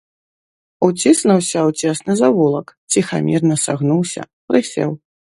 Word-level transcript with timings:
Уціснуўся 0.85 1.59
ў 1.67 1.91
цесны 1.91 2.15
завулак, 2.21 2.67
ціхамірна 2.95 3.55
сагнуўся, 3.65 4.21
прысеў. 4.53 4.89